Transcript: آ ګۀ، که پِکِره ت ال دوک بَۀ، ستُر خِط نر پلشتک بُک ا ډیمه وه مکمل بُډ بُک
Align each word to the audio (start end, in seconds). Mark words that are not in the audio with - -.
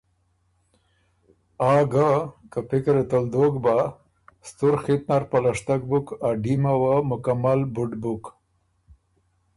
آ 1.71 1.73
ګۀ، 1.91 2.09
که 2.51 2.59
پِکِره 2.67 3.03
ت 3.09 3.11
ال 3.17 3.25
دوک 3.33 3.53
بَۀ، 3.63 3.75
ستُر 4.47 4.73
خِط 4.83 5.03
نر 5.09 5.23
پلشتک 5.31 5.81
بُک 5.89 6.07
ا 6.27 6.29
ډیمه 6.43 6.73
وه 6.81 6.95
مکمل 7.09 7.59
بُډ 7.73 7.91
بُک 8.01 8.23